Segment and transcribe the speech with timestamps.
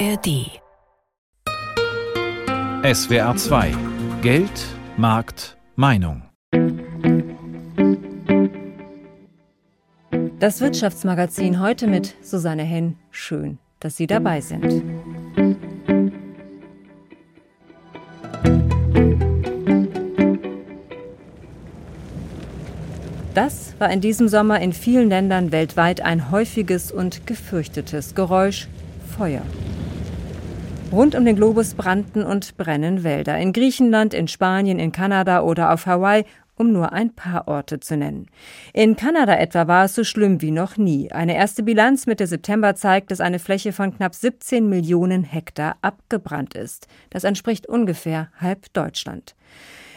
[0.00, 0.60] ARD
[2.82, 3.74] SWR 2
[4.22, 4.50] Geld,
[4.96, 6.22] Markt, Meinung.
[10.40, 12.96] Das Wirtschaftsmagazin heute mit Susanne Henn.
[13.12, 14.82] Schön, dass Sie dabei sind.
[23.34, 28.66] Das war in diesem Sommer in vielen Ländern weltweit ein häufiges und gefürchtetes Geräusch
[29.16, 29.42] Feuer.
[30.94, 33.36] Rund um den Globus brannten und brennen Wälder.
[33.36, 37.96] In Griechenland, in Spanien, in Kanada oder auf Hawaii, um nur ein paar Orte zu
[37.96, 38.28] nennen.
[38.72, 41.10] In Kanada etwa war es so schlimm wie noch nie.
[41.10, 46.54] Eine erste Bilanz Mitte September zeigt, dass eine Fläche von knapp 17 Millionen Hektar abgebrannt
[46.54, 46.86] ist.
[47.10, 49.34] Das entspricht ungefähr halb Deutschland.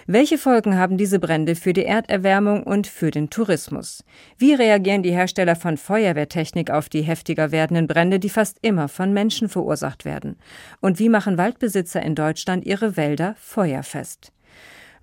[0.10, 4.06] Welche Folgen haben diese Brände für die Erderwärmung und für den Tourismus?
[4.38, 9.12] Wie reagieren die Hersteller von Feuerwehrtechnik auf die heftiger werdenden Brände, die fast immer von
[9.12, 10.38] Menschen verursacht werden?
[10.80, 14.32] Und wie machen Waldbesitzer in Deutschland ihre Wälder feuerfest?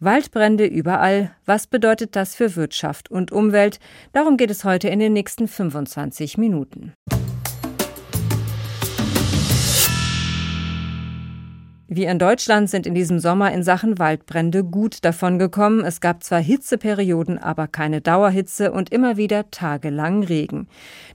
[0.01, 1.33] Waldbrände überall.
[1.45, 3.81] Was bedeutet das für Wirtschaft und Umwelt?
[4.15, 6.95] Darum geht es heute in den nächsten 25 Minuten.
[11.87, 15.85] Wir in Deutschland sind in diesem Sommer in Sachen Waldbrände gut davon gekommen.
[15.85, 20.67] Es gab zwar Hitzeperioden, aber keine Dauerhitze und immer wieder tagelang Regen.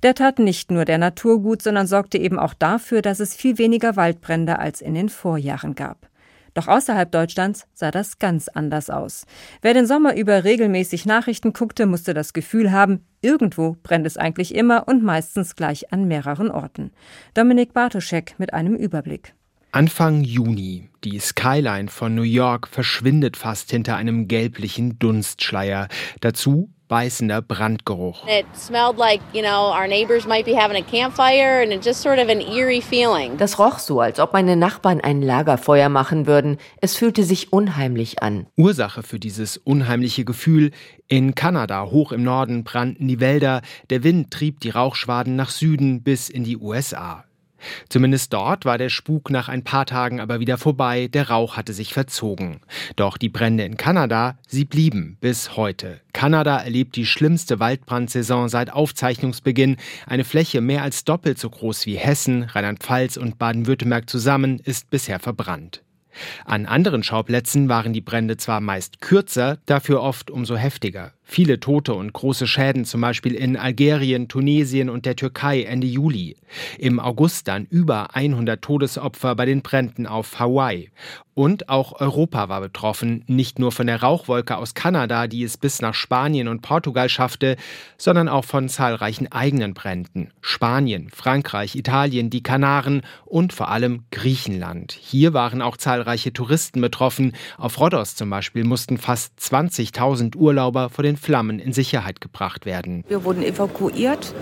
[0.03, 3.57] Der tat nicht nur der Natur gut, sondern sorgte eben auch dafür, dass es viel
[3.57, 6.07] weniger Waldbrände als in den Vorjahren gab.
[6.53, 9.25] Doch außerhalb Deutschlands sah das ganz anders aus.
[9.63, 14.53] Wer den Sommer über regelmäßig Nachrichten guckte, musste das Gefühl haben, irgendwo brennt es eigentlich
[14.53, 16.91] immer und meistens gleich an mehreren Orten.
[17.33, 19.33] Dominik Bartoschek mit einem Überblick.
[19.71, 20.89] Anfang Juni.
[21.03, 25.87] Die Skyline von New York verschwindet fast hinter einem gelblichen Dunstschleier.
[26.21, 28.25] Dazu beißender Brandgeruch.
[33.37, 36.57] Das roch so, als ob meine Nachbarn ein Lagerfeuer machen würden.
[36.81, 38.47] Es fühlte sich unheimlich an.
[38.57, 40.71] Ursache für dieses unheimliche Gefühl
[41.07, 46.01] in Kanada, hoch im Norden, brannten die Wälder, der Wind trieb die Rauchschwaden nach Süden
[46.01, 47.23] bis in die USA.
[47.89, 51.73] Zumindest dort war der Spuk nach ein paar Tagen aber wieder vorbei, der Rauch hatte
[51.73, 52.61] sich verzogen.
[52.95, 56.01] Doch die Brände in Kanada, sie blieben bis heute.
[56.13, 59.77] Kanada erlebt die schlimmste Waldbrandsaison seit Aufzeichnungsbeginn.
[60.05, 65.19] Eine Fläche mehr als doppelt so groß wie Hessen, Rheinland-Pfalz und Baden-Württemberg zusammen ist bisher
[65.19, 65.83] verbrannt.
[66.45, 71.13] An anderen Schauplätzen waren die Brände zwar meist kürzer, dafür oft umso heftiger.
[71.31, 76.35] Viele Tote und große Schäden, zum Beispiel in Algerien, Tunesien und der Türkei Ende Juli.
[76.79, 80.89] Im August dann über 100 Todesopfer bei den Bränden auf Hawaii.
[81.35, 85.81] Und auch Europa war betroffen, nicht nur von der Rauchwolke aus Kanada, die es bis
[85.81, 87.55] nach Spanien und Portugal schaffte,
[87.97, 90.31] sondern auch von zahlreichen eigenen Bränden.
[90.41, 94.91] Spanien, Frankreich, Italien, die Kanaren und vor allem Griechenland.
[94.91, 97.31] Hier waren auch zahlreiche Touristen betroffen.
[97.57, 103.03] Auf Rhodos zum Beispiel mussten fast 20.000 Urlauber vor den Flammen in Sicherheit gebracht werden.
[103.07, 104.33] Wir wurden evakuiert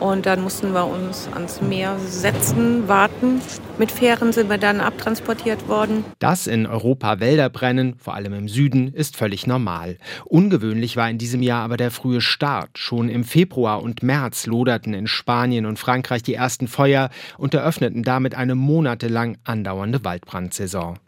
[0.00, 3.40] und dann mussten wir uns ans Meer setzen, warten.
[3.78, 6.04] Mit Fähren sind wir dann abtransportiert worden.
[6.18, 9.98] Dass in Europa Wälder brennen, vor allem im Süden, ist völlig normal.
[10.24, 12.78] Ungewöhnlich war in diesem Jahr aber der frühe Start.
[12.78, 18.02] Schon im Februar und März loderten in Spanien und Frankreich die ersten Feuer und eröffneten
[18.02, 20.98] damit eine monatelang andauernde Waldbrandsaison.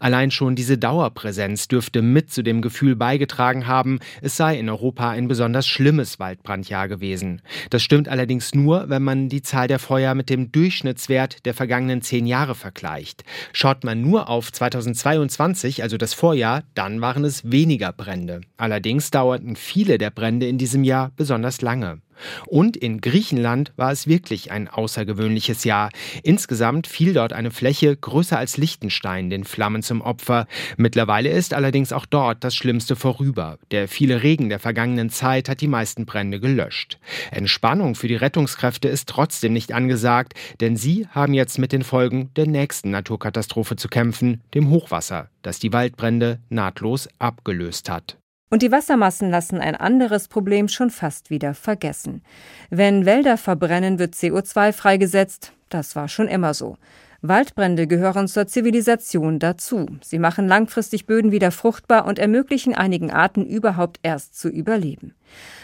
[0.00, 5.10] Allein schon diese Dauerpräsenz dürfte mit zu dem Gefühl beigetragen haben, es sei in Europa
[5.10, 7.42] ein besonders schlimmes Waldbrandjahr gewesen.
[7.70, 12.02] Das stimmt allerdings nur, wenn man die Zahl der Feuer mit dem Durchschnittswert der vergangenen
[12.02, 13.24] zehn Jahre vergleicht.
[13.52, 18.40] Schaut man nur auf 2022, also das Vorjahr, dann waren es weniger Brände.
[18.56, 22.00] Allerdings dauerten viele der Brände in diesem Jahr besonders lange.
[22.46, 25.90] Und in Griechenland war es wirklich ein außergewöhnliches Jahr.
[26.22, 30.46] Insgesamt fiel dort eine Fläche größer als Liechtenstein den Flammen zum Opfer.
[30.76, 33.58] Mittlerweile ist allerdings auch dort das Schlimmste vorüber.
[33.70, 36.98] Der viele Regen der vergangenen Zeit hat die meisten Brände gelöscht.
[37.30, 42.30] Entspannung für die Rettungskräfte ist trotzdem nicht angesagt, denn sie haben jetzt mit den Folgen
[42.36, 48.18] der nächsten Naturkatastrophe zu kämpfen, dem Hochwasser, das die Waldbrände nahtlos abgelöst hat.
[48.50, 52.22] Und die Wassermassen lassen ein anderes Problem schon fast wieder vergessen.
[52.70, 55.52] Wenn Wälder verbrennen, wird CO2 freigesetzt.
[55.68, 56.78] Das war schon immer so.
[57.20, 59.86] Waldbrände gehören zur Zivilisation dazu.
[60.02, 65.14] Sie machen langfristig Böden wieder fruchtbar und ermöglichen einigen Arten überhaupt erst zu überleben.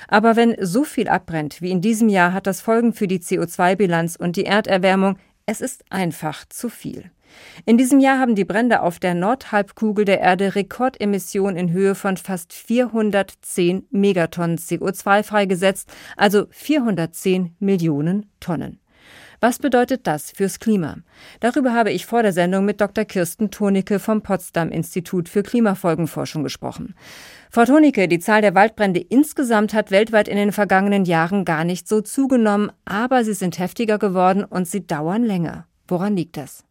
[0.08, 4.16] Aber wenn so viel abbrennt wie in diesem Jahr, hat das Folgen für die CO2-Bilanz
[4.16, 5.16] und die Erderwärmung.
[5.46, 7.10] Es ist einfach zu viel.
[7.66, 12.16] In diesem Jahr haben die Brände auf der Nordhalbkugel der Erde Rekordemissionen in Höhe von
[12.16, 18.80] fast 410 Megatonnen CO2 freigesetzt, also 410 Millionen Tonnen.
[19.40, 20.96] Was bedeutet das fürs Klima?
[21.40, 23.04] Darüber habe ich vor der Sendung mit Dr.
[23.04, 26.94] Kirsten Tonicke vom Potsdam Institut für Klimafolgenforschung gesprochen.
[27.50, 31.88] Frau Tonicke, die Zahl der Waldbrände insgesamt hat weltweit in den vergangenen Jahren gar nicht
[31.88, 35.66] so zugenommen, aber sie sind heftiger geworden und sie dauern länger.
[35.88, 36.64] Woran liegt das?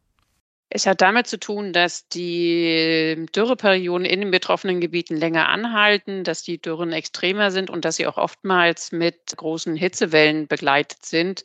[0.76, 6.42] Es hat damit zu tun, dass die Dürreperioden in den betroffenen Gebieten länger anhalten, dass
[6.42, 11.44] die Dürren extremer sind und dass sie auch oftmals mit großen Hitzewellen begleitet sind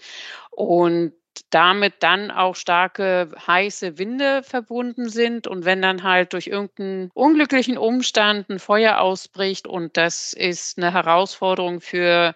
[0.50, 1.12] und
[1.50, 5.46] damit dann auch starke heiße Winde verbunden sind.
[5.46, 10.90] Und wenn dann halt durch irgendeinen unglücklichen Umstand ein Feuer ausbricht und das ist eine
[10.90, 12.34] Herausforderung für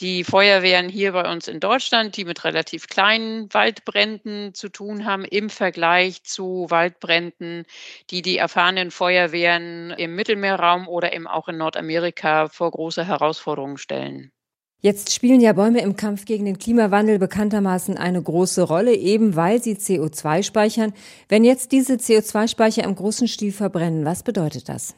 [0.00, 5.24] die Feuerwehren hier bei uns in Deutschland, die mit relativ kleinen Waldbränden zu tun haben,
[5.24, 7.64] im Vergleich zu Waldbränden,
[8.10, 14.32] die die erfahrenen Feuerwehren im Mittelmeerraum oder eben auch in Nordamerika vor große Herausforderungen stellen.
[14.84, 19.62] Jetzt spielen ja Bäume im Kampf gegen den Klimawandel bekanntermaßen eine große Rolle, eben weil
[19.62, 20.92] sie CO2 speichern.
[21.28, 24.96] Wenn jetzt diese CO2-Speicher im großen Stil verbrennen, was bedeutet das?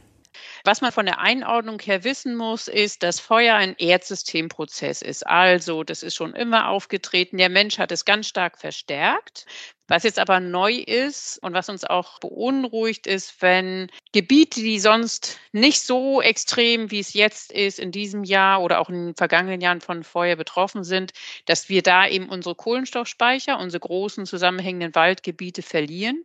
[0.67, 5.27] Was man von der Einordnung her wissen muss, ist, dass Feuer ein Erdsystemprozess ist.
[5.27, 7.37] Also, das ist schon immer aufgetreten.
[7.37, 9.45] Der Mensch hat es ganz stark verstärkt.
[9.89, 15.39] Was jetzt aber neu ist und was uns auch beunruhigt, ist, wenn Gebiete, die sonst
[15.53, 19.61] nicht so extrem, wie es jetzt ist, in diesem Jahr oder auch in den vergangenen
[19.61, 21.13] Jahren von Feuer betroffen sind,
[21.45, 26.25] dass wir da eben unsere Kohlenstoffspeicher, unsere großen zusammenhängenden Waldgebiete verlieren.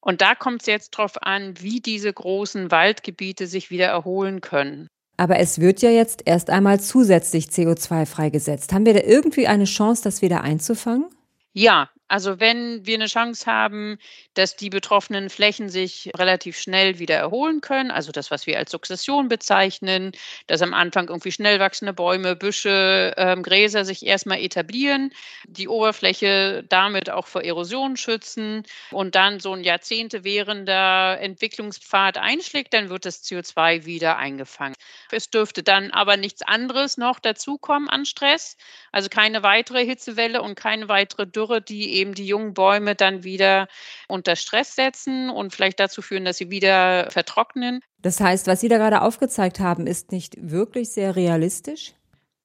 [0.00, 4.88] Und da kommt es jetzt darauf an, wie diese großen Waldgebiete sich wieder erholen können.
[5.16, 8.72] Aber es wird ja jetzt erst einmal zusätzlich CO2 freigesetzt.
[8.72, 11.04] Haben wir da irgendwie eine Chance, das wieder einzufangen?
[11.52, 13.96] Ja, also wenn wir eine Chance haben,
[14.34, 18.72] dass die betroffenen Flächen sich relativ schnell wieder erholen können, also das, was wir als
[18.72, 20.10] Sukzession bezeichnen,
[20.48, 25.12] dass am Anfang irgendwie schnell wachsende Bäume, Büsche, ähm, Gräser sich erstmal etablieren,
[25.46, 32.74] die Oberfläche damit auch vor Erosion schützen und dann so ein Jahrzehnte währender Entwicklungspfad einschlägt,
[32.74, 34.74] dann wird das CO2 wieder eingefangen.
[35.12, 38.56] Es dürfte dann aber nichts anderes noch dazukommen an Stress,
[38.90, 43.68] also keine weitere Hitzewelle und keine weitere Dürre, die eben die jungen Bäume dann wieder
[44.08, 47.80] unter Stress setzen und vielleicht dazu führen, dass sie wieder vertrocknen.
[47.98, 51.94] Das heißt, was Sie da gerade aufgezeigt haben, ist nicht wirklich sehr realistisch?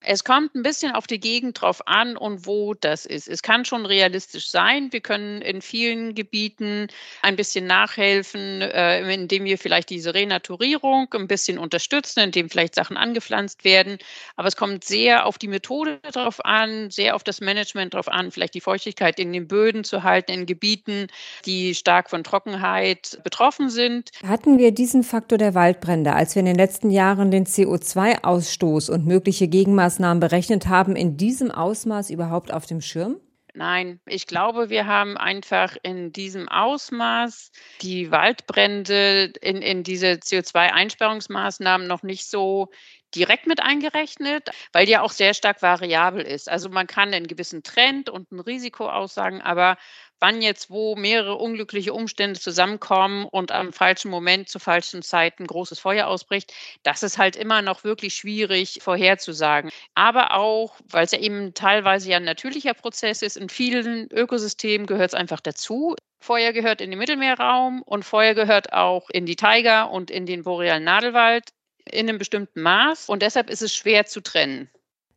[0.07, 3.27] Es kommt ein bisschen auf die Gegend drauf an und wo das ist.
[3.27, 4.93] Es kann schon realistisch sein.
[4.93, 6.87] Wir können in vielen Gebieten
[7.23, 12.97] ein bisschen nachhelfen, äh, indem wir vielleicht diese Renaturierung ein bisschen unterstützen, indem vielleicht Sachen
[12.97, 13.97] angepflanzt werden.
[14.35, 18.29] Aber es kommt sehr auf die Methode drauf an, sehr auf das Management drauf an,
[18.29, 21.07] vielleicht die Feuchtigkeit in den Böden zu halten, in Gebieten,
[21.45, 24.11] die stark von Trockenheit betroffen sind.
[24.23, 29.07] Hatten wir diesen Faktor der Waldbrände, als wir in den letzten Jahren den CO2-Ausstoß und
[29.07, 33.17] mögliche Gegenmaßnahmen Maßnahmen berechnet haben, in diesem Ausmaß überhaupt auf dem Schirm?
[33.53, 37.51] Nein, ich glaube, wir haben einfach in diesem Ausmaß
[37.81, 42.67] die Waldbrände in, in diese CO2-Einsparungsmaßnahmen noch nicht so
[43.15, 46.49] direkt mit eingerechnet, weil die ja auch sehr stark variabel ist.
[46.49, 49.77] Also man kann einen gewissen Trend und ein Risiko aussagen, aber
[50.19, 55.47] wann jetzt wo mehrere unglückliche Umstände zusammenkommen und am falschen Moment zur falschen Zeit ein
[55.47, 56.53] großes Feuer ausbricht,
[56.83, 59.71] das ist halt immer noch wirklich schwierig vorherzusagen.
[59.93, 64.87] Aber auch, weil es ja eben teilweise ja ein natürlicher Prozess ist, in vielen Ökosystemen
[64.87, 65.95] gehört es einfach dazu.
[66.19, 70.43] Feuer gehört in den Mittelmeerraum und Feuer gehört auch in die Taiga und in den
[70.43, 71.51] borealen Nadelwald
[71.91, 74.69] in einem bestimmten Maß und deshalb ist es schwer zu trennen.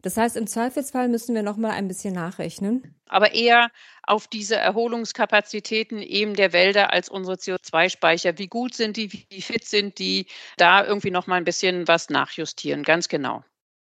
[0.03, 2.95] Das heißt, im Zweifelsfall müssen wir noch mal ein bisschen nachrechnen.
[3.09, 3.71] Aber eher
[4.05, 8.39] auf diese Erholungskapazitäten eben der Wälder als unsere CO2-Speicher.
[8.39, 10.27] Wie gut sind die, wie fit sind die?
[10.57, 13.43] Da irgendwie noch mal ein bisschen was nachjustieren, ganz genau.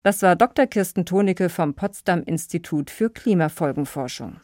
[0.03, 0.67] Das war Dr.
[0.67, 4.41] Kirsten Tonicke vom Potsdam Institut für Klimafolgenforschung.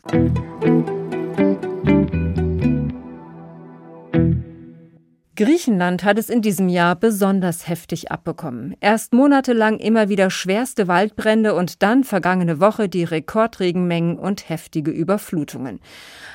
[5.36, 8.74] Griechenland hat es in diesem Jahr besonders heftig abbekommen.
[8.80, 15.80] Erst monatelang immer wieder schwerste Waldbrände und dann vergangene Woche die Rekordregenmengen und heftige Überflutungen.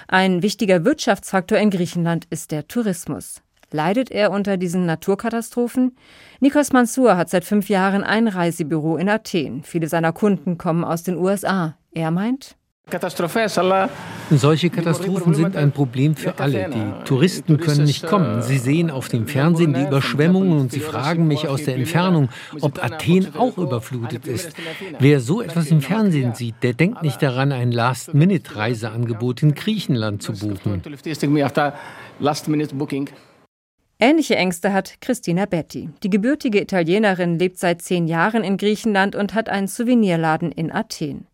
[0.08, 3.42] Ein wichtiger Wirtschaftsfaktor in Griechenland ist der Tourismus.
[3.72, 5.96] Leidet er unter diesen Naturkatastrophen?
[6.40, 9.64] Nikos Mansour hat seit fünf Jahren ein Reisebüro in Athen.
[9.64, 11.76] Viele seiner Kunden kommen aus den USA.
[11.92, 12.56] Er meint,
[14.38, 16.70] solche Katastrophen sind ein Problem für alle.
[16.70, 18.42] Die Touristen können nicht kommen.
[18.42, 22.84] Sie sehen auf dem Fernsehen die Überschwemmungen und sie fragen mich aus der Entfernung, ob
[22.84, 24.54] Athen auch überflutet ist.
[25.00, 30.34] Wer so etwas im Fernsehen sieht, der denkt nicht daran, ein Last-Minute-Reiseangebot in Griechenland zu
[30.34, 30.82] buchen.
[34.04, 35.90] Ähnliche Ängste hat Christina Betti.
[36.02, 41.28] Die gebürtige Italienerin lebt seit zehn Jahren in Griechenland und hat einen Souvenirladen in Athen.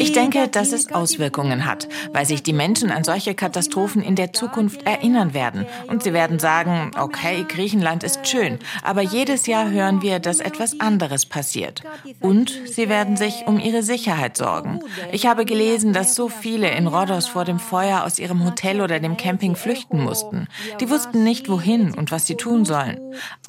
[0.00, 4.32] Ich denke, dass es Auswirkungen hat, weil sich die Menschen an solche Katastrophen in der
[4.32, 5.66] Zukunft erinnern werden.
[5.86, 10.80] Und sie werden sagen, okay, Griechenland ist schön, aber jedes Jahr hören wir, dass etwas
[10.80, 11.82] anderes passiert.
[12.20, 14.80] Und sie werden sich um ihre Sicherheit sorgen.
[15.12, 19.00] Ich habe gelesen, dass so viele in Rhodos vor dem Feuer aus ihrem Hotel oder
[19.00, 20.48] dem Camping flüchten mussten.
[20.80, 23.00] Die wussten nicht, wohin und was sie tun sollen.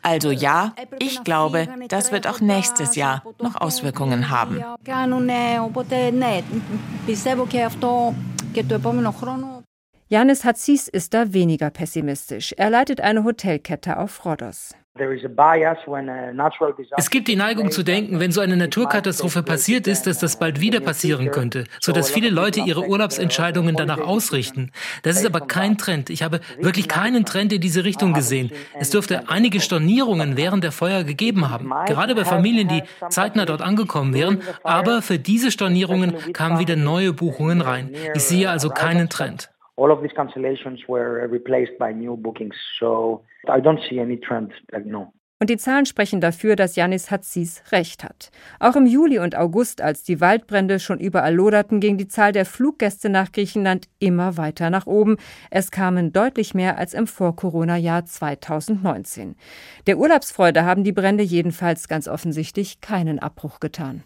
[0.01, 3.55] Also ja, ich glaube, das wird auch nächstes Jahr noch
[4.05, 4.61] Auswirkungen haben.
[10.07, 12.53] Janis Hatzis ist da weniger pessimistisch.
[12.57, 14.75] Er leitet eine Hotelkette auf Rhodos.
[16.97, 20.61] Es gibt die Neigung zu denken, wenn so eine Naturkatastrophe passiert ist, dass das bald
[20.61, 24.71] wieder passieren könnte, sodass viele Leute ihre Urlaubsentscheidungen danach ausrichten.
[25.03, 26.09] Das ist aber kein Trend.
[26.09, 28.51] Ich habe wirklich keinen Trend in diese Richtung gesehen.
[28.79, 33.61] Es dürfte einige Stornierungen während der Feuer gegeben haben, gerade bei Familien, die zeitnah dort
[33.61, 37.91] angekommen wären, aber für diese Stornierungen kamen wieder neue Buchungen rein.
[38.13, 39.49] Ich sehe also keinen Trend.
[39.77, 42.55] All of these cancellations were replaced by new bookings.
[42.79, 45.13] So I don't see any trend, like, no.
[45.37, 48.31] Und die Zahlen sprechen dafür, dass Janis Hatzis recht hat.
[48.59, 52.45] Auch im Juli und August, als die Waldbrände schon überall loderten, ging die Zahl der
[52.45, 55.17] Fluggäste nach Griechenland immer weiter nach oben.
[55.51, 59.35] Es kamen deutlich mehr als im Vor-Corona-Jahr 2019.
[59.87, 64.03] Der Urlaubsfreude haben die Brände jedenfalls ganz offensichtlich keinen Abbruch getan.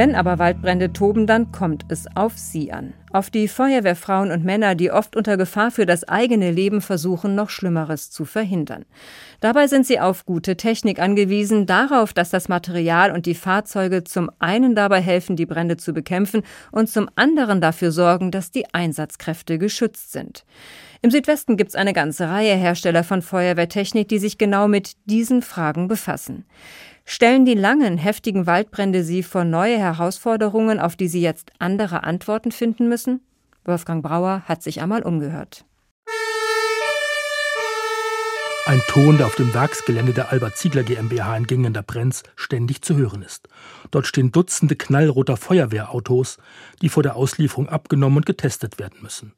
[0.00, 2.94] Wenn aber Waldbrände toben, dann kommt es auf sie an.
[3.12, 7.50] Auf die Feuerwehrfrauen und Männer, die oft unter Gefahr für das eigene Leben versuchen, noch
[7.50, 8.86] Schlimmeres zu verhindern.
[9.40, 14.30] Dabei sind sie auf gute Technik angewiesen, darauf, dass das Material und die Fahrzeuge zum
[14.38, 19.58] einen dabei helfen, die Brände zu bekämpfen und zum anderen dafür sorgen, dass die Einsatzkräfte
[19.58, 20.46] geschützt sind.
[21.02, 25.42] Im Südwesten gibt es eine ganze Reihe Hersteller von Feuerwehrtechnik, die sich genau mit diesen
[25.42, 26.46] Fragen befassen.
[27.12, 32.52] Stellen die langen, heftigen Waldbrände Sie vor neue Herausforderungen, auf die Sie jetzt andere Antworten
[32.52, 33.20] finden müssen?
[33.64, 35.64] Wolfgang Brauer hat sich einmal umgehört.
[38.64, 42.94] Ein Ton, der auf dem Werksgelände der Albert Ziegler GmbH in Gingender Brenz ständig zu
[42.94, 43.48] hören ist.
[43.90, 46.38] Dort stehen Dutzende knallroter Feuerwehrautos,
[46.80, 49.32] die vor der Auslieferung abgenommen und getestet werden müssen.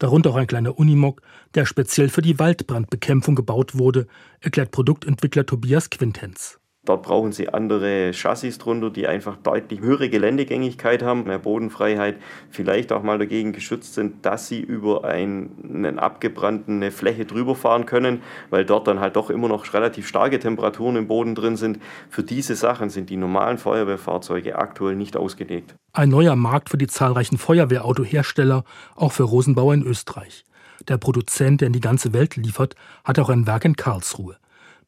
[0.00, 1.22] Darunter auch ein kleiner Unimog,
[1.54, 4.08] der speziell für die Waldbrandbekämpfung gebaut wurde,
[4.40, 6.58] erklärt Produktentwickler Tobias Quintenz.
[6.84, 12.16] Dort brauchen sie andere Chassis drunter, die einfach deutlich höhere Geländegängigkeit haben, mehr Bodenfreiheit,
[12.50, 18.20] vielleicht auch mal dagegen geschützt sind, dass sie über einen abgebrannte Fläche drüber fahren können,
[18.50, 21.78] weil dort dann halt doch immer noch relativ starke Temperaturen im Boden drin sind.
[22.10, 25.76] Für diese Sachen sind die normalen Feuerwehrfahrzeuge aktuell nicht ausgelegt.
[25.92, 28.64] Ein neuer Markt für die zahlreichen Feuerwehrautohersteller,
[28.96, 30.44] auch für Rosenbauer in Österreich.
[30.88, 32.74] Der Produzent, der in die ganze Welt liefert,
[33.04, 34.36] hat auch ein Werk in Karlsruhe.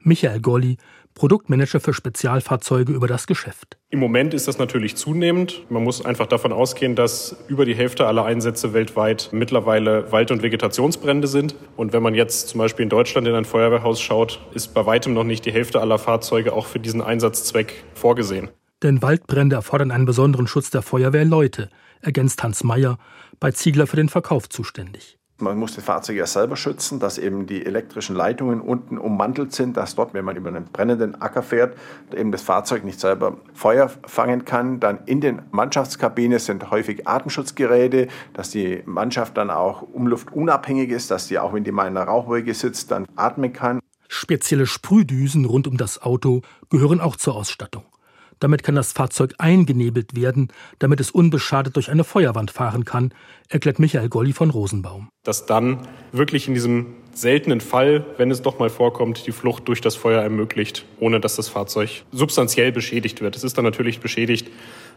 [0.04, 0.76] Michael Golli
[1.14, 3.78] Produktmanager für Spezialfahrzeuge über das Geschäft.
[3.90, 5.64] Im Moment ist das natürlich zunehmend.
[5.70, 10.42] Man muss einfach davon ausgehen, dass über die Hälfte aller Einsätze weltweit mittlerweile Wald- und
[10.42, 11.54] Vegetationsbrände sind.
[11.76, 15.14] Und wenn man jetzt zum Beispiel in Deutschland in ein Feuerwehrhaus schaut, ist bei weitem
[15.14, 18.48] noch nicht die Hälfte aller Fahrzeuge auch für diesen Einsatzzweck vorgesehen.
[18.82, 21.70] Denn Waldbrände erfordern einen besonderen Schutz der Feuerwehrleute,
[22.00, 22.98] ergänzt Hans Meyer,
[23.38, 25.18] bei Ziegler für den Verkauf zuständig.
[25.38, 29.76] Man muss die Fahrzeuge ja selber schützen, dass eben die elektrischen Leitungen unten ummantelt sind,
[29.76, 31.76] dass dort, wenn man über einen brennenden Acker fährt,
[32.14, 34.78] eben das Fahrzeug nicht selber Feuer fangen kann.
[34.78, 41.26] Dann in den Mannschaftskabinen sind häufig Atemschutzgeräte, dass die Mannschaft dann auch umluftunabhängig ist, dass
[41.26, 43.80] sie auch, wenn die mal in einer Rauchwolke sitzt, dann atmen kann.
[44.06, 47.82] Spezielle Sprühdüsen rund um das Auto gehören auch zur Ausstattung.
[48.44, 50.48] Damit kann das Fahrzeug eingenebelt werden,
[50.78, 53.14] damit es unbeschadet durch eine Feuerwand fahren kann,
[53.48, 55.08] erklärt Michael Golli von Rosenbaum.
[55.22, 59.80] Dass dann wirklich in diesem seltenen Fall, wenn es doch mal vorkommt, die Flucht durch
[59.80, 63.34] das Feuer ermöglicht, ohne dass das Fahrzeug substanziell beschädigt wird.
[63.34, 64.50] Es ist dann natürlich beschädigt,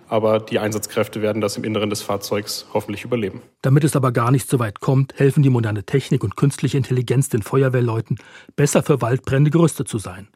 [0.09, 3.41] aber die Einsatzkräfte werden das im Inneren des Fahrzeugs hoffentlich überleben.
[3.61, 7.29] Damit es aber gar nicht so weit kommt, helfen die moderne Technik und künstliche Intelligenz
[7.29, 8.17] den Feuerwehrleuten,
[8.57, 10.27] besser für Waldbrände gerüstet zu sein.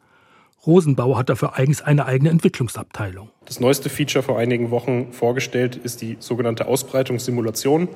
[0.64, 3.30] Rosenbauer hat dafür eigens eine eigene Entwicklungsabteilung.
[3.46, 7.88] Das neueste Feature vor einigen Wochen vorgestellt ist die sogenannte Ausbreitungssimulation.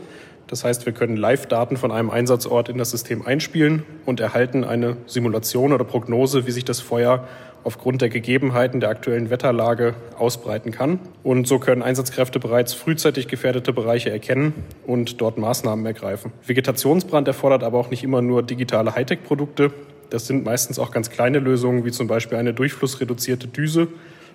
[0.49, 4.97] Das heißt, wir können Live-Daten von einem Einsatzort in das System einspielen und erhalten eine
[5.07, 7.27] Simulation oder Prognose, wie sich das Feuer
[7.63, 11.01] aufgrund der Gegebenheiten der aktuellen Wetterlage ausbreiten kann.
[11.25, 14.55] Und so können Einsatzkräfte bereits frühzeitig gefährdete Bereiche erkennen
[14.87, 16.33] und dort Maßnahmen ergreifen.
[16.47, 19.73] Vegetationsbrand erfordert aber auch nicht immer nur digitale Hightech-Produkte.
[20.11, 23.89] Das sind meistens auch ganz kleine Lösungen, wie zum Beispiel eine durchflussreduzierte Düse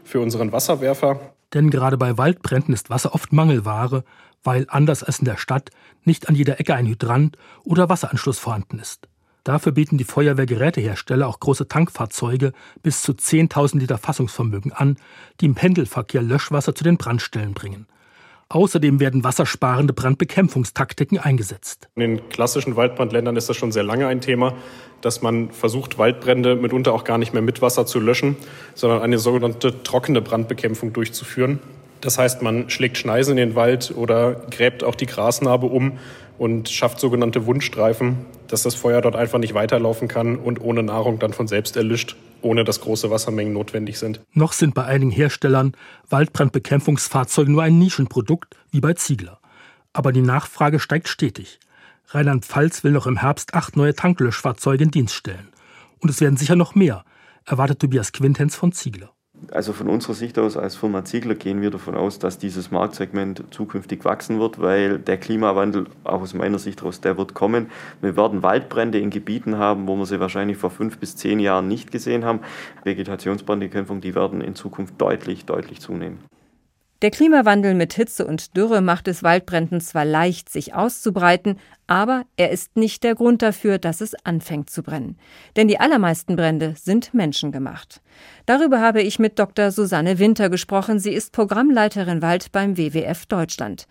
[0.04, 1.34] für unseren Wasserwerfer.
[1.54, 4.04] Denn gerade bei Waldbränden ist Wasser oft Mangelware,
[4.44, 5.70] weil anders als in der Stadt
[6.04, 9.08] nicht an jeder Ecke ein Hydrant oder Wasseranschluss vorhanden ist.
[9.44, 14.98] Dafür bieten die Feuerwehrgerätehersteller auch große Tankfahrzeuge bis zu 10.000 Liter Fassungsvermögen an,
[15.40, 17.88] die im Pendelverkehr Löschwasser zu den Brandstellen bringen.
[18.52, 21.88] Außerdem werden wassersparende Brandbekämpfungstaktiken eingesetzt.
[21.96, 24.54] In den klassischen Waldbrandländern ist das schon sehr lange ein Thema,
[25.00, 28.36] dass man versucht, Waldbrände mitunter auch gar nicht mehr mit Wasser zu löschen,
[28.76, 31.60] sondern eine sogenannte trockene Brandbekämpfung durchzuführen.
[32.02, 36.00] Das heißt, man schlägt Schneisen in den Wald oder gräbt auch die Grasnarbe um
[36.38, 38.18] und schafft sogenannte Wundstreifen,
[38.52, 42.16] dass das Feuer dort einfach nicht weiterlaufen kann und ohne Nahrung dann von selbst erlischt,
[42.42, 44.22] ohne dass große Wassermengen notwendig sind.
[44.34, 45.74] Noch sind bei einigen Herstellern
[46.10, 49.40] Waldbrandbekämpfungsfahrzeuge nur ein Nischenprodukt, wie bei Ziegler.
[49.94, 51.60] Aber die Nachfrage steigt stetig.
[52.08, 55.50] Rheinland-Pfalz will noch im Herbst acht neue Tanklöschfahrzeuge in Dienst stellen.
[56.00, 57.06] Und es werden sicher noch mehr,
[57.46, 59.12] erwartet Tobias Quintenz von Ziegler.
[59.50, 63.44] Also von unserer Sicht aus als Firma Ziegler gehen wir davon aus, dass dieses Marktsegment
[63.50, 67.72] zukünftig wachsen wird, weil der Klimawandel, auch aus meiner Sicht heraus, der wird kommen.
[68.02, 71.68] Wir werden Waldbrände in Gebieten haben, wo wir sie wahrscheinlich vor fünf bis zehn Jahren
[71.68, 72.42] nicht gesehen haben.
[72.84, 76.20] Vegetationsbrandbekämpfung, die werden in Zukunft deutlich, deutlich zunehmen.
[77.02, 82.52] Der Klimawandel mit Hitze und Dürre macht es Waldbränden zwar leicht, sich auszubreiten, aber er
[82.52, 85.18] ist nicht der Grund dafür, dass es anfängt zu brennen.
[85.56, 88.02] Denn die allermeisten Brände sind menschengemacht.
[88.46, 89.72] Darüber habe ich mit Dr.
[89.72, 91.00] Susanne Winter gesprochen.
[91.00, 93.88] Sie ist Programmleiterin Wald beim WWF Deutschland.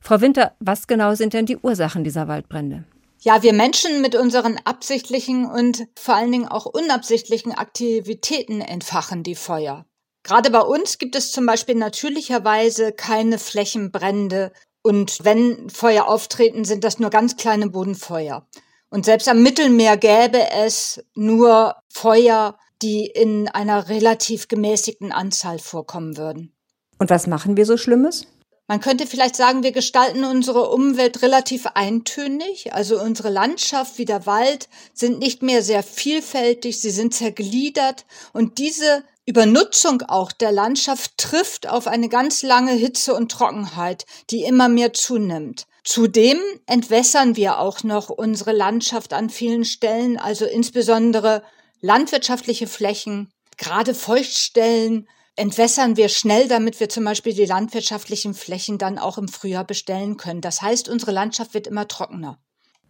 [0.00, 2.84] Frau Winter, was genau sind denn die Ursachen dieser Waldbrände?
[3.22, 9.36] Ja, wir Menschen mit unseren absichtlichen und vor allen Dingen auch unabsichtlichen Aktivitäten entfachen die
[9.36, 9.84] Feuer.
[10.22, 16.84] Gerade bei uns gibt es zum Beispiel natürlicherweise keine Flächenbrände und wenn Feuer auftreten, sind
[16.84, 18.46] das nur ganz kleine Bodenfeuer.
[18.90, 26.16] Und selbst am Mittelmeer gäbe es nur Feuer, die in einer relativ gemäßigten Anzahl vorkommen
[26.16, 26.52] würden.
[26.98, 28.26] Und was machen wir so Schlimmes?
[28.68, 32.72] Man könnte vielleicht sagen, wir gestalten unsere Umwelt relativ eintönig.
[32.74, 38.04] Also unsere Landschaft wie der Wald sind nicht mehr sehr vielfältig, sie sind zergliedert.
[38.32, 44.42] Und diese Übernutzung auch der Landschaft trifft auf eine ganz lange Hitze und Trockenheit, die
[44.42, 45.66] immer mehr zunimmt.
[45.84, 51.42] Zudem entwässern wir auch noch unsere Landschaft an vielen Stellen, also insbesondere
[51.80, 58.98] landwirtschaftliche Flächen, gerade Feuchtstellen entwässern wir schnell, damit wir zum Beispiel die landwirtschaftlichen Flächen dann
[58.98, 60.40] auch im Frühjahr bestellen können.
[60.40, 62.38] Das heißt, unsere Landschaft wird immer trockener.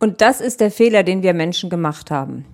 [0.00, 2.44] Und das ist der Fehler, den wir Menschen gemacht haben.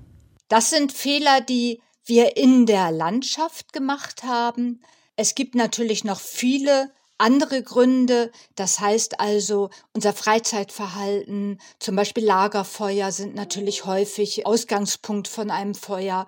[0.48, 4.80] Das sind Fehler, die wir in der Landschaft gemacht haben.
[5.16, 8.30] Es gibt natürlich noch viele andere Gründe.
[8.54, 16.26] Das heißt also, unser Freizeitverhalten, zum Beispiel Lagerfeuer sind natürlich häufig Ausgangspunkt von einem Feuer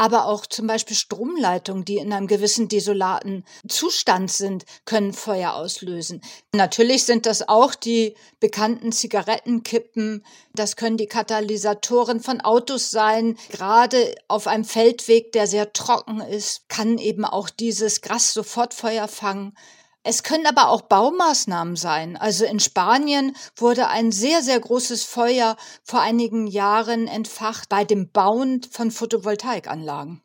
[0.00, 6.22] aber auch zum Beispiel Stromleitungen, die in einem gewissen desolaten Zustand sind, können Feuer auslösen.
[6.54, 13.36] Natürlich sind das auch die bekannten Zigarettenkippen, das können die Katalysatoren von Autos sein.
[13.50, 19.06] Gerade auf einem Feldweg, der sehr trocken ist, kann eben auch dieses Gras sofort Feuer
[19.06, 19.54] fangen.
[20.02, 22.16] Es können aber auch Baumaßnahmen sein.
[22.16, 28.10] Also in Spanien wurde ein sehr, sehr großes Feuer vor einigen Jahren entfacht bei dem
[28.10, 30.22] Bauen von Photovoltaikanlagen.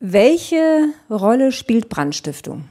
[0.00, 2.68] Welche Rolle spielt Brandstiftung?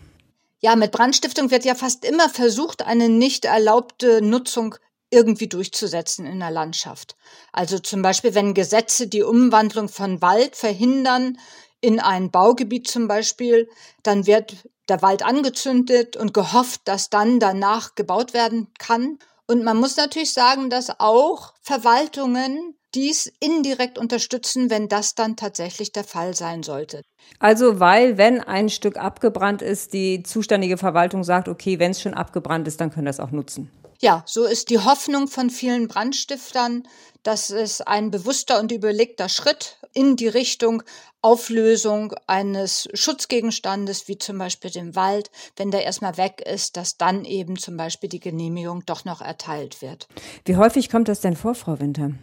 [0.60, 4.76] Ja, mit Brandstiftung wird ja fast immer versucht, eine nicht erlaubte Nutzung
[5.10, 7.16] irgendwie durchzusetzen in der Landschaft.
[7.52, 11.38] Also zum Beispiel, wenn Gesetze die Umwandlung von Wald verhindern
[11.82, 13.68] in ein Baugebiet zum Beispiel,
[14.04, 19.18] dann wird der Wald angezündet und gehofft, dass dann danach gebaut werden kann.
[19.48, 25.92] Und man muss natürlich sagen, dass auch Verwaltungen dies indirekt unterstützen, wenn das dann tatsächlich
[25.92, 27.02] der Fall sein sollte.
[27.40, 32.14] Also weil, wenn ein Stück abgebrannt ist, die zuständige Verwaltung sagt, okay, wenn es schon
[32.14, 33.72] abgebrannt ist, dann können wir das auch nutzen.
[34.04, 36.88] Ja, so ist die Hoffnung von vielen Brandstiftern,
[37.22, 40.82] dass es ein bewusster und überlegter Schritt in die Richtung
[41.22, 47.26] Auflösung eines Schutzgegenstandes, wie zum Beispiel dem Wald, wenn der erstmal weg ist, dass dann
[47.26, 50.08] eben zum Beispiel die Genehmigung doch noch erteilt wird.
[50.46, 52.14] Wie häufig kommt das denn vor, Frau Winter?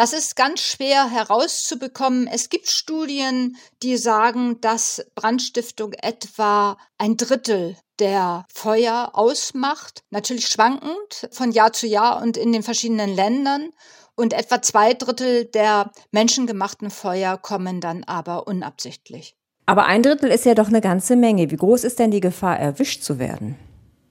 [0.00, 2.26] Das ist ganz schwer herauszubekommen.
[2.26, 10.02] Es gibt Studien, die sagen, dass Brandstiftung etwa ein Drittel der Feuer ausmacht.
[10.08, 13.72] Natürlich schwankend von Jahr zu Jahr und in den verschiedenen Ländern.
[14.16, 19.36] Und etwa zwei Drittel der menschengemachten Feuer kommen dann aber unabsichtlich.
[19.66, 21.50] Aber ein Drittel ist ja doch eine ganze Menge.
[21.50, 23.58] Wie groß ist denn die Gefahr, erwischt zu werden?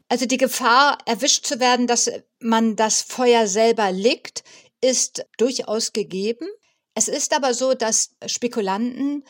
[0.07, 4.43] Also die Gefahr, erwischt zu werden, dass man das Feuer selber legt,
[4.81, 6.47] ist durchaus gegeben.
[6.95, 9.23] Es ist aber so, dass Spekulanten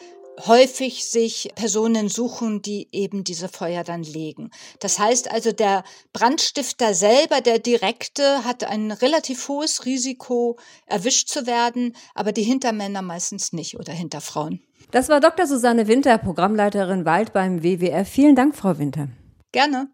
[0.48, 4.52] häufig sich Personen suchen, die eben diese Feuer dann legen.
[4.80, 5.84] Das heißt also, der
[6.14, 13.02] Brandstifter selber, der Direkte, hat ein relativ hohes Risiko, erwischt zu werden, aber die Hintermänner
[13.02, 14.62] meistens nicht oder Hinterfrauen.
[14.92, 15.46] Das war Dr.
[15.46, 18.08] Susanne Winter, Programmleiterin Wald beim WWF.
[18.08, 19.10] Vielen Dank, Frau Winter.
[19.52, 19.90] Gerne.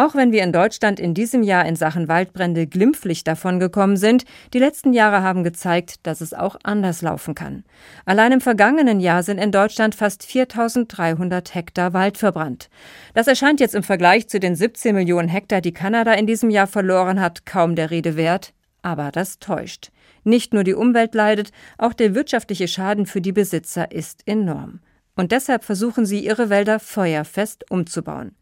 [0.00, 4.58] Auch wenn wir in Deutschland in diesem Jahr in Sachen Waldbrände glimpflich davongekommen sind, die
[4.58, 7.64] letzten Jahre haben gezeigt, dass es auch anders laufen kann.
[8.06, 12.70] Allein im vergangenen Jahr sind in Deutschland fast 4300 Hektar Wald verbrannt.
[13.12, 16.66] Das erscheint jetzt im Vergleich zu den 17 Millionen Hektar, die Kanada in diesem Jahr
[16.66, 18.54] verloren hat, kaum der Rede wert.
[18.80, 19.90] Aber das täuscht.
[20.24, 24.80] Nicht nur die Umwelt leidet, auch der wirtschaftliche Schaden für die Besitzer ist enorm.
[25.14, 28.34] Und deshalb versuchen sie, ihre Wälder feuerfest umzubauen.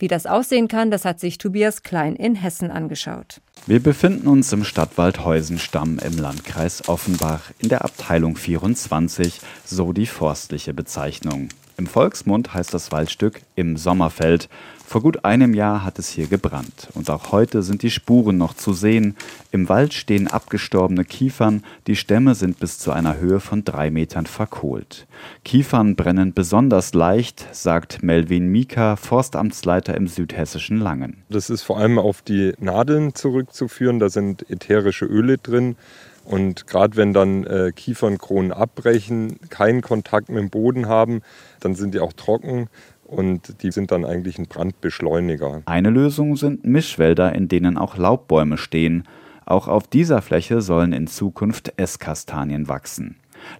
[0.00, 3.40] Wie das aussehen kann, das hat sich Tobias Klein in Hessen angeschaut.
[3.66, 10.06] Wir befinden uns im Stadtwald Heusenstamm im Landkreis Offenbach in der Abteilung 24, so die
[10.06, 11.48] forstliche Bezeichnung.
[11.76, 14.48] Im Volksmund heißt das Waldstück im Sommerfeld
[14.88, 18.54] vor gut einem Jahr hat es hier gebrannt und auch heute sind die Spuren noch
[18.54, 19.16] zu sehen.
[19.50, 24.24] Im Wald stehen abgestorbene Kiefern, die Stämme sind bis zu einer Höhe von drei Metern
[24.24, 25.06] verkohlt.
[25.44, 31.22] Kiefern brennen besonders leicht, sagt Melvin Mika, Forstamtsleiter im südhessischen Langen.
[31.28, 35.76] Das ist vor allem auf die Nadeln zurückzuführen, da sind ätherische Öle drin.
[36.24, 41.22] Und gerade wenn dann äh, Kiefernkronen abbrechen, keinen Kontakt mit dem Boden haben,
[41.60, 42.68] dann sind die auch trocken
[43.08, 45.62] und die sind dann eigentlich ein Brandbeschleuniger.
[45.64, 49.04] Eine Lösung sind Mischwälder, in denen auch Laubbäume stehen.
[49.46, 53.16] Auch auf dieser Fläche sollen in Zukunft Esskastanien wachsen.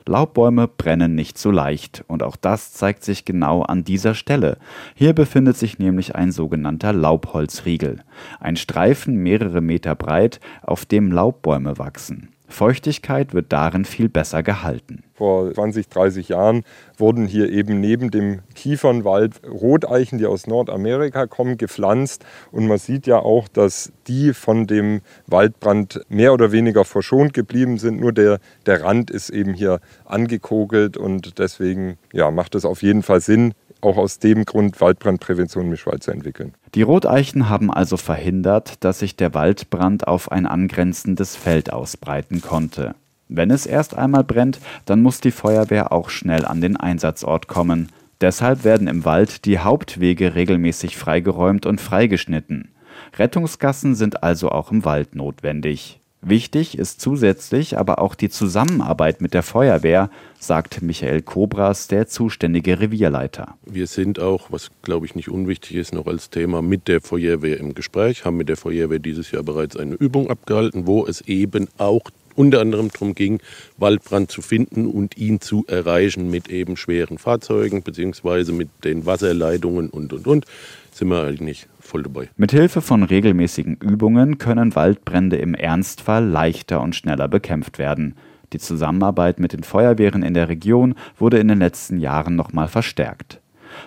[0.06, 4.58] Laubbäume brennen nicht so leicht und auch das zeigt sich genau an dieser Stelle.
[4.94, 8.02] Hier befindet sich nämlich ein sogenannter Laubholzriegel,
[8.40, 12.30] ein Streifen mehrere Meter breit, auf dem Laubbäume wachsen.
[12.48, 15.04] Feuchtigkeit wird darin viel besser gehalten.
[15.14, 16.64] Vor 20, 30 Jahren
[16.96, 22.24] wurden hier eben neben dem Kiefernwald Roteichen, die aus Nordamerika kommen, gepflanzt.
[22.50, 27.78] Und man sieht ja auch, dass die von dem Waldbrand mehr oder weniger verschont geblieben
[27.78, 28.00] sind.
[28.00, 33.02] Nur der, der Rand ist eben hier angekogelt und deswegen ja, macht es auf jeden
[33.02, 36.54] Fall Sinn, auch aus dem Grund Waldbrandprävention im zu entwickeln.
[36.74, 42.94] Die Roteichen haben also verhindert, dass sich der Waldbrand auf ein angrenzendes Feld ausbreiten konnte.
[43.28, 47.90] Wenn es erst einmal brennt, dann muss die Feuerwehr auch schnell an den Einsatzort kommen.
[48.20, 52.70] Deshalb werden im Wald die Hauptwege regelmäßig freigeräumt und freigeschnitten.
[53.16, 55.97] Rettungsgassen sind also auch im Wald notwendig.
[56.20, 62.80] Wichtig ist zusätzlich aber auch die Zusammenarbeit mit der Feuerwehr, sagt Michael Kobras, der zuständige
[62.80, 63.54] Revierleiter.
[63.64, 67.58] Wir sind auch, was glaube ich nicht unwichtig ist, noch als Thema mit der Feuerwehr
[67.58, 71.68] im Gespräch, haben mit der Feuerwehr dieses Jahr bereits eine Übung abgehalten, wo es eben
[71.78, 73.40] auch unter anderem darum ging,
[73.76, 79.90] Waldbrand zu finden und ihn zu erreichen mit eben schweren Fahrzeugen beziehungsweise mit den Wasserleitungen
[79.90, 80.44] und und und
[80.92, 82.28] sind wir eigentlich voll dabei.
[82.36, 88.14] Mit Hilfe von regelmäßigen Übungen können Waldbrände im Ernstfall leichter und schneller bekämpft werden.
[88.52, 93.40] Die Zusammenarbeit mit den Feuerwehren in der Region wurde in den letzten Jahren nochmal verstärkt.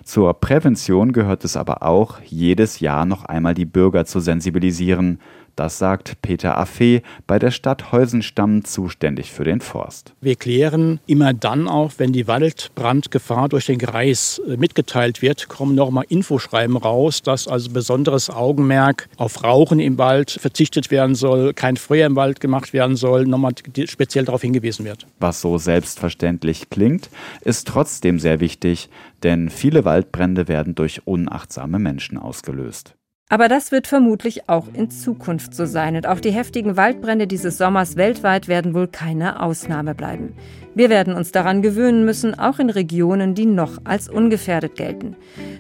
[0.03, 5.19] Zur Prävention gehört es aber auch, jedes Jahr noch einmal die Bürger zu sensibilisieren.
[5.55, 10.13] Das sagt Peter Affe, bei der Stadt Heusenstamm zuständig für den Forst.
[10.21, 15.75] Wir klären immer dann auch, wenn die Waldbrandgefahr durch den Kreis äh, mitgeteilt wird, kommen
[15.75, 21.77] nochmal Infoschreiben raus, dass also besonderes Augenmerk auf Rauchen im Wald verzichtet werden soll, kein
[21.77, 23.53] Feuer im Wald gemacht werden soll, nochmal
[23.85, 25.05] speziell darauf hingewiesen wird.
[25.19, 27.09] Was so selbstverständlich klingt,
[27.41, 28.89] ist trotzdem sehr wichtig,
[29.23, 32.95] denn viele Waldbrände werden durch unachtsame Menschen ausgelöst.
[33.31, 35.95] Aber das wird vermutlich auch in Zukunft so sein.
[35.95, 40.33] Und auch die heftigen Waldbrände dieses Sommers weltweit werden wohl keine Ausnahme bleiben.
[40.75, 45.15] Wir werden uns daran gewöhnen müssen, auch in Regionen, die noch als ungefährdet gelten.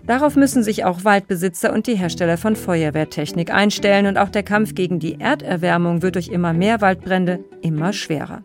[0.05, 4.05] Darauf müssen sich auch Waldbesitzer und die Hersteller von Feuerwehrtechnik einstellen.
[4.05, 8.43] Und auch der Kampf gegen die Erderwärmung wird durch immer mehr Waldbrände immer schwerer.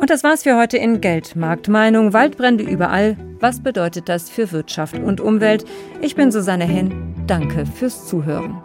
[0.00, 2.14] Und das war's für heute in Geldmarktmeinung.
[2.14, 3.18] Waldbrände überall.
[3.38, 5.66] Was bedeutet das für Wirtschaft und Umwelt?
[6.00, 7.14] Ich bin Susanne Henn.
[7.26, 8.56] Danke fürs Zuhören.